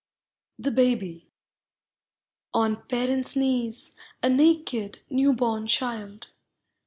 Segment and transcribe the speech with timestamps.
[0.57, 1.29] THE BABY.
[2.55, 3.93] On parents' knees,
[4.23, 6.29] a naked, new born child.